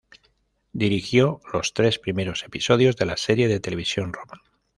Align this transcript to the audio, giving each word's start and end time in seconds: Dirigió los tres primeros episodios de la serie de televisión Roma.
Dirigió 0.73 1.41
los 1.53 1.75
tres 1.75 1.99
primeros 1.99 2.43
episodios 2.43 2.95
de 2.95 3.05
la 3.05 3.17
serie 3.17 3.47
de 3.47 3.59
televisión 3.59 4.11
Roma. 4.13 4.41